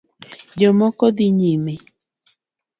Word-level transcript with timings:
Jomoko 0.59 1.05
dhi 1.15 1.27
nyime 1.37 1.73